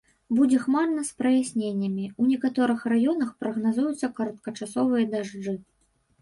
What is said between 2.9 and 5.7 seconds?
раёнах прагназуюцца кароткачасовыя дажджы.